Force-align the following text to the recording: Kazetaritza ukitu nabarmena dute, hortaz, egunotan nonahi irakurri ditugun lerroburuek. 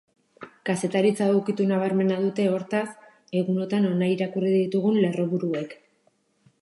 Kazetaritza 0.69 1.27
ukitu 1.39 1.67
nabarmena 1.71 2.17
dute, 2.23 2.47
hortaz, 2.53 2.83
egunotan 3.43 3.87
nonahi 3.89 4.17
irakurri 4.17 4.55
ditugun 4.59 4.99
lerroburuek. 5.05 5.81